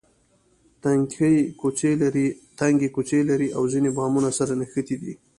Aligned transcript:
تنګې 2.59 2.87
کوڅې 2.95 3.21
لري 3.29 3.47
او 3.57 3.63
ځینې 3.73 3.89
بامونه 3.97 4.29
سره 4.37 4.53
نښتي 4.59 4.95
دي. 5.01 5.13